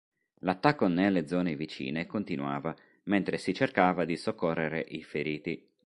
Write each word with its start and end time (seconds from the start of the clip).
L'attacco 0.39 0.87
nelle 0.87 1.27
zone 1.27 1.55
vicine 1.55 2.07
continuava 2.07 2.75
mentre 3.03 3.37
si 3.37 3.53
cercava 3.53 4.03
di 4.03 4.17
soccorrere 4.17 4.79
i 4.89 5.03
feriti. 5.03 5.69